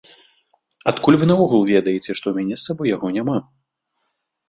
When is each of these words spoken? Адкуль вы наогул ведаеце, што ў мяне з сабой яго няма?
Адкуль 0.91 1.19
вы 1.25 1.27
наогул 1.33 1.63
ведаеце, 1.73 2.07
што 2.07 2.19
ў 2.29 2.35
мяне 2.41 2.55
з 2.61 2.65
сабой 2.67 2.87
яго 2.97 3.07
няма? 3.23 3.37